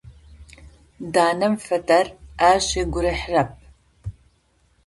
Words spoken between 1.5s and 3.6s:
фэдэр ащ ыгу рихьырэп.